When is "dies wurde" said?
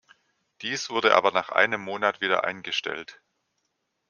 0.63-1.13